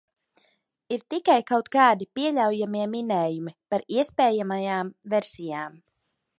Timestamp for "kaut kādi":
1.51-2.07